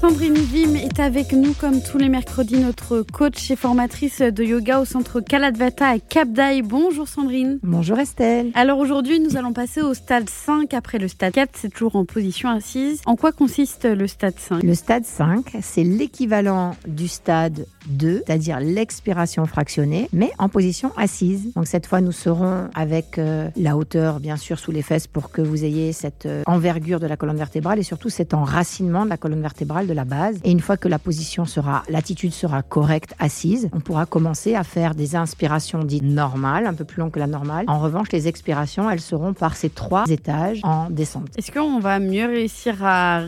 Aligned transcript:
Sandrine 0.00 0.32
Vim 0.32 0.76
est 0.76 0.98
avec 0.98 1.34
nous 1.34 1.52
comme 1.52 1.82
tous 1.82 1.98
les 1.98 2.08
mercredis, 2.08 2.58
notre 2.58 3.02
coach 3.02 3.50
et 3.50 3.56
formatrice 3.56 4.22
de 4.22 4.42
yoga 4.42 4.80
au 4.80 4.86
centre 4.86 5.20
Kaladvata 5.20 5.88
à 5.88 5.98
Cap 5.98 6.30
Bonjour 6.64 7.06
Sandrine. 7.06 7.58
Bonjour 7.62 7.98
Estelle. 7.98 8.50
Alors 8.54 8.78
aujourd'hui, 8.78 9.20
nous 9.20 9.36
allons 9.36 9.52
passer 9.52 9.82
au 9.82 9.92
stade 9.92 10.30
5 10.30 10.72
après 10.72 10.98
le 10.98 11.06
stade 11.06 11.34
4, 11.34 11.50
c'est 11.52 11.68
toujours 11.68 11.96
en 11.96 12.06
position 12.06 12.48
assise. 12.48 13.02
En 13.04 13.16
quoi 13.16 13.32
consiste 13.32 13.84
le 13.84 14.06
stade 14.06 14.38
5 14.38 14.62
Le 14.62 14.74
stade 14.74 15.04
5, 15.04 15.58
c'est 15.60 15.84
l'équivalent 15.84 16.76
du 16.88 17.06
stade 17.06 17.66
2, 17.90 18.22
c'est-à-dire 18.26 18.58
l'expiration 18.58 19.44
fractionnée, 19.44 20.08
mais 20.14 20.30
en 20.38 20.48
position 20.48 20.92
assise. 20.96 21.52
Donc 21.54 21.66
cette 21.66 21.86
fois, 21.86 22.00
nous 22.00 22.12
serons 22.12 22.68
avec 22.74 23.18
euh, 23.18 23.50
la 23.54 23.76
hauteur, 23.76 24.18
bien 24.18 24.36
sûr, 24.36 24.58
sous 24.58 24.72
les 24.72 24.82
fesses 24.82 25.06
pour 25.06 25.30
que 25.30 25.42
vous 25.42 25.62
ayez 25.64 25.92
cette 25.92 26.24
euh, 26.24 26.42
envergure 26.46 27.00
de 27.00 27.06
la 27.06 27.18
colonne 27.18 27.36
vertébrale 27.36 27.78
et 27.78 27.82
surtout 27.82 28.08
cet 28.08 28.32
enracinement 28.32 29.04
de 29.04 29.10
la 29.10 29.18
colonne 29.18 29.42
vertébrale 29.42 29.89
de 29.90 29.94
la 29.94 30.04
base. 30.04 30.38
Et 30.44 30.52
une 30.52 30.60
fois 30.60 30.76
que 30.76 30.88
la 30.88 31.00
position 31.00 31.44
sera, 31.44 31.82
l'attitude 31.88 32.32
sera 32.32 32.62
correcte, 32.62 33.14
assise, 33.18 33.68
on 33.72 33.80
pourra 33.80 34.06
commencer 34.06 34.54
à 34.54 34.62
faire 34.62 34.94
des 34.94 35.16
inspirations 35.16 35.82
dites 35.82 36.04
normales, 36.04 36.66
un 36.66 36.74
peu 36.74 36.84
plus 36.84 37.00
longues 37.00 37.10
que 37.10 37.18
la 37.18 37.26
normale. 37.26 37.64
En 37.68 37.80
revanche, 37.80 38.12
les 38.12 38.28
expirations, 38.28 38.88
elles 38.88 39.00
seront 39.00 39.34
par 39.34 39.56
ces 39.56 39.68
trois 39.68 40.04
étages 40.08 40.60
en 40.62 40.90
descente. 40.90 41.28
Est-ce 41.36 41.50
qu'on 41.50 41.80
va 41.80 41.98
mieux 41.98 42.26
réussir 42.26 42.76
à, 42.84 43.22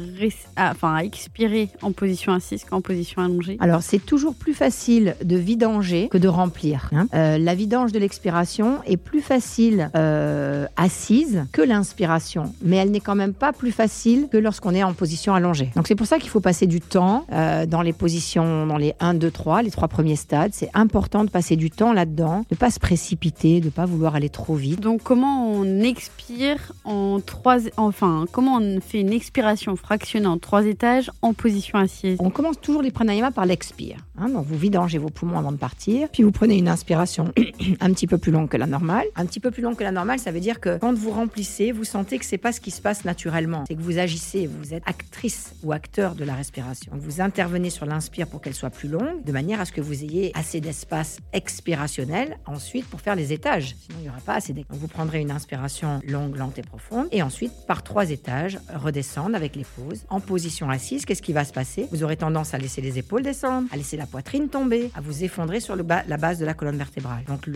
enfin, 0.56 0.94
à 0.94 1.00
expirer 1.02 1.68
en 1.82 1.90
position 1.92 2.32
assise 2.32 2.64
qu'en 2.64 2.80
position 2.80 3.22
allongée? 3.22 3.56
Alors, 3.60 3.82
c'est 3.82 3.98
toujours 3.98 4.34
plus 4.34 4.54
facile 4.54 5.16
de 5.24 5.36
vidanger 5.36 6.08
que 6.08 6.18
de 6.18 6.28
remplir. 6.28 6.88
Hein. 6.92 7.06
Euh, 7.14 7.38
la 7.38 7.54
vidange 7.54 7.90
de 7.90 7.98
l'expiration 7.98 8.78
est 8.86 8.96
plus 8.96 9.20
facile 9.20 9.90
euh, 9.96 10.66
assise 10.76 11.44
que 11.50 11.62
l'inspiration, 11.62 12.54
mais 12.62 12.76
elle 12.76 12.92
n'est 12.92 13.00
quand 13.00 13.16
même 13.16 13.34
pas 13.34 13.52
plus 13.52 13.72
facile 13.72 14.28
que 14.30 14.36
lorsqu'on 14.36 14.74
est 14.74 14.84
en 14.84 14.92
position 14.92 15.34
allongée. 15.34 15.70
Donc, 15.74 15.88
c'est 15.88 15.96
pour 15.96 16.06
ça 16.06 16.18
qu'il 16.18 16.30
faut 16.30 16.40
passer 16.40 16.51
passer 16.52 16.66
du 16.66 16.82
temps 16.82 17.24
euh, 17.32 17.64
dans 17.64 17.80
les 17.80 17.94
positions, 17.94 18.66
dans 18.66 18.76
les 18.76 18.92
1, 19.00 19.14
2, 19.14 19.30
3, 19.30 19.62
les 19.62 19.70
trois 19.70 19.88
premiers 19.88 20.16
stades. 20.16 20.50
C'est 20.52 20.68
important 20.74 21.24
de 21.24 21.30
passer 21.30 21.56
du 21.56 21.70
temps 21.70 21.94
là-dedans, 21.94 22.40
de 22.40 22.46
ne 22.50 22.56
pas 22.56 22.70
se 22.70 22.78
précipiter, 22.78 23.60
de 23.60 23.66
ne 23.66 23.70
pas 23.70 23.86
vouloir 23.86 24.16
aller 24.16 24.28
trop 24.28 24.54
vite. 24.54 24.80
Donc 24.80 25.02
comment 25.02 25.50
on 25.50 25.80
expire 25.80 26.74
en 26.84 27.20
trois, 27.20 27.56
enfin 27.78 28.26
comment 28.32 28.58
on 28.58 28.82
fait 28.82 29.00
une 29.00 29.14
expiration 29.14 29.76
fractionnée 29.76 30.26
en 30.26 30.36
trois 30.36 30.66
étages 30.66 31.10
en 31.22 31.32
position 31.32 31.78
assise? 31.78 32.18
On 32.20 32.28
commence 32.28 32.60
toujours 32.60 32.82
les 32.82 32.90
pranayama 32.90 33.30
par 33.30 33.46
l'expire. 33.46 33.96
Hein. 34.18 34.28
donc 34.28 34.44
vous 34.44 34.58
vidangez 34.58 34.98
vos 34.98 35.08
poumons 35.08 35.38
avant 35.38 35.52
de 35.52 35.56
partir, 35.56 36.10
puis 36.10 36.22
vous 36.22 36.32
prenez 36.32 36.58
une 36.58 36.68
inspiration 36.68 37.32
un 37.80 37.92
petit 37.94 38.06
peu 38.06 38.18
plus 38.18 38.30
longue 38.30 38.50
que 38.50 38.58
la 38.58 38.66
normale. 38.66 39.06
Un 39.16 39.24
petit 39.24 39.40
peu 39.40 39.50
plus 39.50 39.62
longue 39.62 39.76
que 39.76 39.84
la 39.84 39.90
normale, 39.90 40.18
ça 40.18 40.32
veut 40.32 40.40
dire 40.40 40.60
que 40.60 40.76
quand 40.76 40.92
vous 40.92 41.12
remplissez, 41.12 41.72
vous 41.72 41.84
sentez 41.84 42.18
que 42.18 42.26
c'est 42.26 42.36
pas 42.36 42.52
ce 42.52 42.60
qui 42.60 42.70
se 42.70 42.82
passe 42.82 43.06
naturellement. 43.06 43.64
C'est 43.66 43.74
que 43.74 43.80
vous 43.80 43.96
agissez, 43.96 44.46
vous 44.46 44.74
êtes 44.74 44.82
actrice 44.84 45.54
ou 45.62 45.72
acteur 45.72 46.14
de 46.14 46.24
la 46.24 46.34
respiration. 46.42 46.90
vous 46.96 47.20
intervenez 47.20 47.70
sur 47.70 47.86
l'inspire 47.86 48.26
pour 48.26 48.40
qu'elle 48.40 48.54
soit 48.54 48.70
plus 48.70 48.88
longue, 48.88 49.22
de 49.24 49.30
manière 49.30 49.60
à 49.60 49.64
ce 49.64 49.70
que 49.70 49.80
vous 49.80 50.02
ayez 50.02 50.32
assez 50.34 50.60
d'espace 50.60 51.18
expirationnel 51.32 52.36
ensuite 52.46 52.84
pour 52.86 53.00
faire 53.00 53.14
les 53.14 53.32
étages. 53.32 53.76
Sinon, 53.80 53.98
il 54.00 54.02
n'y 54.02 54.08
aura 54.08 54.18
pas 54.18 54.34
assez 54.34 54.52
Donc, 54.52 54.66
vous 54.70 54.88
prendrez 54.88 55.20
une 55.20 55.30
inspiration 55.30 56.00
longue, 56.04 56.36
lente 56.36 56.58
et 56.58 56.62
profonde, 56.62 57.06
et 57.12 57.22
ensuite, 57.22 57.52
par 57.68 57.84
trois 57.84 58.10
étages, 58.10 58.58
redescendre 58.74 59.36
avec 59.36 59.54
les 59.54 59.64
pauses. 59.64 60.02
En 60.10 60.18
position 60.18 60.68
assise, 60.68 61.04
qu'est-ce 61.04 61.22
qui 61.22 61.32
va 61.32 61.44
se 61.44 61.52
passer? 61.52 61.86
Vous 61.92 62.02
aurez 62.02 62.16
tendance 62.16 62.54
à 62.54 62.58
laisser 62.58 62.80
les 62.80 62.98
épaules 62.98 63.22
descendre, 63.22 63.68
à 63.70 63.76
laisser 63.76 63.96
la 63.96 64.06
poitrine 64.06 64.48
tomber, 64.48 64.90
à 64.96 65.00
vous 65.00 65.22
effondrer 65.22 65.60
sur 65.60 65.76
le 65.76 65.84
bas, 65.84 66.02
la 66.08 66.16
base 66.16 66.40
de 66.40 66.44
la 66.44 66.54
colonne 66.54 66.76
vertébrale. 66.76 67.22
Donc, 67.28 67.48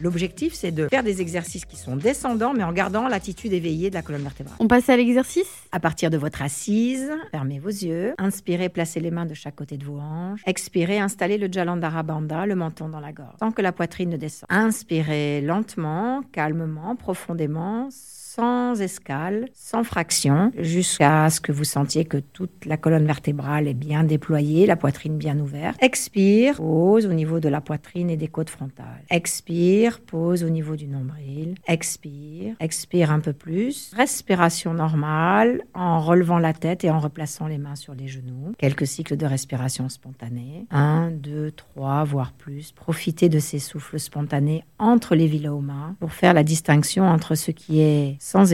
l'objectif, 0.00 0.54
c'est 0.54 0.72
de 0.72 0.88
faire 0.88 1.02
des 1.02 1.20
exercices 1.20 1.66
qui 1.66 1.76
sont 1.76 1.96
descendants, 1.96 2.54
mais 2.54 2.64
en 2.64 2.72
gardant 2.72 3.08
l'attitude 3.08 3.52
éveillée 3.52 3.90
de 3.90 3.94
la 3.94 4.02
colonne 4.02 4.22
vertébrale. 4.22 4.56
On 4.58 4.68
passe 4.68 4.88
à 4.88 4.96
l'exercice? 4.96 5.50
À 5.70 5.80
partir 5.80 6.08
de 6.08 6.16
votre 6.16 6.40
assise, 6.40 7.10
fermez 7.30 7.58
vos 7.58 7.68
yeux 7.68 8.05
Inspirez, 8.18 8.68
placez 8.68 9.00
les 9.00 9.10
mains 9.10 9.26
de 9.26 9.34
chaque 9.34 9.56
côté 9.56 9.76
de 9.76 9.84
vos 9.84 9.98
hanches. 9.98 10.42
Expirez, 10.46 10.98
installez 10.98 11.38
le 11.38 11.48
Jalandhara 11.50 12.02
Bandha, 12.02 12.46
le 12.46 12.54
menton 12.54 12.88
dans 12.88 13.00
la 13.00 13.12
gorge, 13.12 13.36
sans 13.38 13.52
que 13.52 13.62
la 13.62 13.72
poitrine 13.72 14.10
ne 14.10 14.16
descende. 14.16 14.48
Inspirez 14.50 15.40
lentement, 15.40 16.22
calmement, 16.32 16.96
profondément 16.96 17.88
sans 17.90 18.55
escale, 18.74 19.46
sans 19.54 19.84
fraction, 19.84 20.52
jusqu'à 20.58 21.30
ce 21.30 21.40
que 21.40 21.52
vous 21.52 21.64
sentiez 21.64 22.04
que 22.04 22.18
toute 22.18 22.66
la 22.66 22.76
colonne 22.76 23.06
vertébrale 23.06 23.68
est 23.68 23.74
bien 23.74 24.04
déployée, 24.04 24.66
la 24.66 24.76
poitrine 24.76 25.16
bien 25.16 25.38
ouverte. 25.38 25.76
Expire, 25.82 26.56
pose 26.56 27.06
au 27.06 27.12
niveau 27.12 27.40
de 27.40 27.48
la 27.48 27.60
poitrine 27.60 28.10
et 28.10 28.16
des 28.16 28.28
côtes 28.28 28.50
frontales. 28.50 29.04
Expire, 29.10 30.00
pose 30.00 30.44
au 30.44 30.48
niveau 30.48 30.76
du 30.76 30.86
nombril. 30.86 31.54
Expire, 31.66 32.54
expire 32.60 33.10
un 33.10 33.20
peu 33.20 33.32
plus. 33.32 33.92
Respiration 33.96 34.74
normale 34.74 35.62
en 35.74 36.00
relevant 36.00 36.38
la 36.38 36.52
tête 36.52 36.84
et 36.84 36.90
en 36.90 36.98
replaçant 36.98 37.46
les 37.46 37.58
mains 37.58 37.76
sur 37.76 37.94
les 37.94 38.08
genoux. 38.08 38.52
Quelques 38.58 38.86
cycles 38.86 39.16
de 39.16 39.26
respiration 39.26 39.88
spontanée. 39.88 40.66
Un, 40.70 41.10
deux, 41.10 41.50
trois, 41.50 42.04
voire 42.04 42.32
plus. 42.32 42.72
Profitez 42.72 43.28
de 43.28 43.38
ces 43.38 43.58
souffles 43.58 43.98
spontanés 43.98 44.64
entre 44.78 45.14
les 45.14 45.26
vilomas 45.26 45.94
pour 46.00 46.12
faire 46.12 46.34
la 46.34 46.42
distinction 46.42 47.04
entre 47.08 47.34
ce 47.34 47.50
qui 47.50 47.80
est 47.80 48.16
sans 48.20 48.52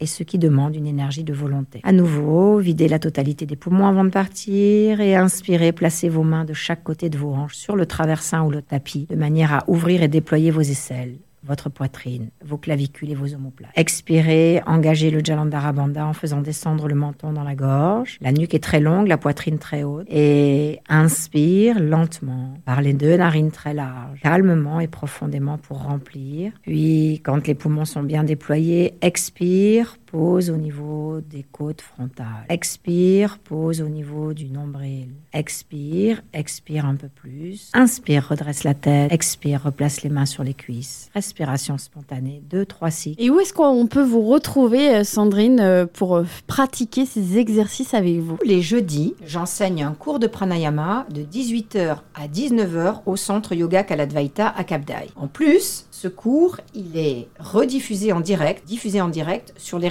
et 0.00 0.06
ce 0.06 0.22
qui 0.22 0.38
demande 0.38 0.74
une 0.74 0.86
énergie 0.86 1.24
de 1.24 1.32
volonté. 1.32 1.80
À 1.84 1.92
nouveau, 1.92 2.58
videz 2.58 2.88
la 2.88 2.98
totalité 2.98 3.46
des 3.46 3.56
poumons 3.56 3.86
avant 3.86 4.04
de 4.04 4.10
partir 4.10 5.00
et 5.00 5.16
inspirez, 5.16 5.72
placez 5.72 6.08
vos 6.08 6.22
mains 6.22 6.44
de 6.44 6.52
chaque 6.52 6.82
côté 6.82 7.08
de 7.08 7.18
vos 7.18 7.32
hanches 7.32 7.56
sur 7.56 7.76
le 7.76 7.86
traversin 7.86 8.42
ou 8.42 8.50
le 8.50 8.62
tapis 8.62 9.06
de 9.08 9.16
manière 9.16 9.52
à 9.52 9.64
ouvrir 9.68 10.02
et 10.02 10.08
déployer 10.08 10.50
vos 10.50 10.60
aisselles 10.60 11.18
votre 11.50 11.68
poitrine, 11.68 12.30
vos 12.44 12.58
clavicules 12.58 13.10
et 13.10 13.16
vos 13.16 13.34
omoplates. 13.34 13.72
Expirez, 13.74 14.62
engagez 14.66 15.10
le 15.10 15.20
Jalandhara 15.22 15.72
Bandha 15.72 16.06
en 16.06 16.12
faisant 16.12 16.40
descendre 16.40 16.86
le 16.86 16.94
menton 16.94 17.32
dans 17.32 17.42
la 17.42 17.56
gorge. 17.56 18.18
La 18.20 18.30
nuque 18.30 18.54
est 18.54 18.62
très 18.62 18.78
longue, 18.78 19.08
la 19.08 19.18
poitrine 19.18 19.58
très 19.58 19.82
haute. 19.82 20.06
Et 20.08 20.78
inspire 20.88 21.80
lentement 21.80 22.54
par 22.64 22.82
les 22.82 22.92
deux 22.92 23.16
narines 23.16 23.50
très 23.50 23.74
larges, 23.74 24.20
calmement 24.20 24.78
et 24.78 24.86
profondément 24.86 25.58
pour 25.58 25.82
remplir. 25.82 26.52
Puis, 26.62 27.20
quand 27.24 27.44
les 27.48 27.56
poumons 27.56 27.84
sont 27.84 28.04
bien 28.04 28.22
déployés, 28.22 28.94
expire 29.02 29.96
pose 30.10 30.50
au 30.50 30.56
niveau 30.56 31.20
des 31.20 31.44
côtes 31.44 31.80
frontales. 31.80 32.46
Expire, 32.48 33.38
pose 33.38 33.80
au 33.80 33.88
niveau 33.88 34.32
du 34.34 34.48
nombril. 34.48 35.08
Expire, 35.32 36.22
expire 36.32 36.84
un 36.84 36.96
peu 36.96 37.08
plus. 37.08 37.70
Inspire, 37.74 38.28
redresse 38.28 38.64
la 38.64 38.74
tête. 38.74 39.12
Expire, 39.12 39.62
replace 39.62 40.02
les 40.02 40.10
mains 40.10 40.26
sur 40.26 40.42
les 40.42 40.54
cuisses. 40.54 41.10
Respiration 41.14 41.78
spontanée, 41.78 42.42
deux, 42.50 42.66
trois 42.66 42.90
cycles. 42.90 43.22
Et 43.22 43.30
où 43.30 43.38
est-ce 43.38 43.52
qu'on 43.52 43.86
peut 43.86 44.02
vous 44.02 44.22
retrouver, 44.22 44.96
euh, 44.96 45.04
Sandrine, 45.04 45.60
euh, 45.60 45.86
pour 45.86 46.16
euh, 46.16 46.24
pratiquer 46.48 47.06
ces 47.06 47.38
exercices 47.38 47.94
avec 47.94 48.18
vous? 48.18 48.38
Les 48.44 48.62
jeudis, 48.62 49.14
j'enseigne 49.24 49.84
un 49.84 49.92
cours 49.92 50.18
de 50.18 50.26
pranayama 50.26 51.06
de 51.10 51.22
18h 51.22 51.98
à 52.14 52.26
19h 52.26 53.02
au 53.06 53.14
centre 53.14 53.54
Yoga 53.54 53.84
Kaladvaita 53.84 54.48
à 54.48 54.64
Kapdai. 54.64 55.10
En 55.14 55.28
plus, 55.28 55.86
ce 55.92 56.08
cours, 56.08 56.56
il 56.74 56.96
est 56.96 57.28
rediffusé 57.38 58.12
en 58.12 58.20
direct, 58.20 58.66
diffusé 58.66 59.00
en 59.00 59.08
direct 59.08 59.52
sur 59.56 59.78
les 59.78 59.88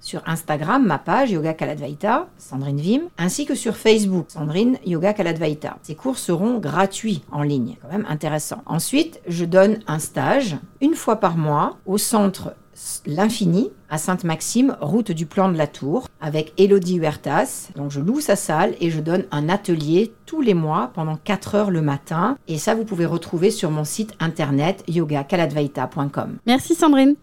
Sur 0.00 0.22
Instagram, 0.26 0.86
ma 0.86 0.98
page 0.98 1.30
Yoga 1.30 1.54
Kaladvaita, 1.54 2.28
Sandrine 2.38 2.80
Vim, 2.80 3.00
ainsi 3.18 3.46
que 3.46 3.54
sur 3.54 3.76
Facebook, 3.76 4.26
Sandrine 4.28 4.78
Yoga 4.86 5.12
Kaladvaita. 5.12 5.78
Ces 5.82 5.94
cours 5.94 6.18
seront 6.18 6.58
gratuits 6.58 7.22
en 7.30 7.42
ligne, 7.42 7.76
quand 7.82 7.88
même 7.88 8.06
intéressant. 8.08 8.62
Ensuite, 8.66 9.20
je 9.26 9.44
donne 9.44 9.80
un 9.86 9.98
stage 9.98 10.56
une 10.80 10.94
fois 10.94 11.16
par 11.16 11.36
mois 11.36 11.76
au 11.86 11.98
centre 11.98 12.54
L'Infini 13.06 13.70
à 13.90 13.98
Sainte-Maxime, 13.98 14.76
route 14.80 15.10
du 15.10 15.26
plan 15.26 15.50
de 15.50 15.56
la 15.56 15.66
Tour, 15.66 16.08
avec 16.20 16.52
Elodie 16.58 16.96
Huertas. 16.96 17.70
Donc 17.74 17.90
je 17.90 18.00
loue 18.00 18.20
sa 18.20 18.36
salle 18.36 18.74
et 18.80 18.90
je 18.90 19.00
donne 19.00 19.24
un 19.30 19.48
atelier 19.48 20.12
tous 20.26 20.42
les 20.42 20.54
mois 20.54 20.90
pendant 20.94 21.16
4 21.16 21.54
heures 21.54 21.70
le 21.70 21.82
matin. 21.82 22.36
Et 22.48 22.58
ça, 22.58 22.74
vous 22.74 22.84
pouvez 22.84 23.06
retrouver 23.06 23.50
sur 23.50 23.70
mon 23.70 23.84
site 23.84 24.14
internet 24.20 24.84
yogakaladvaita.com. 24.88 26.38
Merci 26.46 26.74
Sandrine. 26.74 27.16